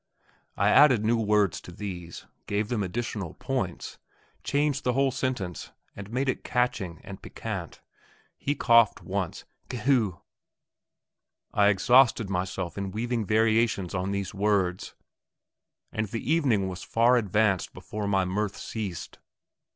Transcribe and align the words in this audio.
I 0.57 0.69
added 0.69 1.05
new 1.05 1.21
words 1.21 1.61
to 1.61 1.71
these, 1.71 2.25
gave 2.47 2.69
them 2.69 2.81
additional 2.81 3.35
point, 3.35 3.99
changed 4.43 4.83
the 4.83 4.93
whole 4.93 5.11
sentence, 5.11 5.73
and 5.95 6.09
made 6.09 6.27
it 6.27 6.43
catching 6.43 7.01
and 7.03 7.21
piquant. 7.21 7.81
He 8.35 8.55
coughed 8.55 9.03
once 9.03 9.45
Kheu 9.69 9.81
heu! 9.83 10.21
I 11.53 11.67
exhausted 11.67 12.31
myself 12.31 12.79
in 12.79 12.89
weaving 12.89 13.25
variations 13.27 13.93
on 13.93 14.09
these 14.09 14.33
words, 14.33 14.95
and 15.91 16.07
the 16.07 16.31
evening 16.33 16.67
was 16.67 16.81
far 16.81 17.15
advanced 17.15 17.71
before 17.71 18.07
my 18.07 18.25
mirth 18.25 18.57
ceased. 18.57 19.19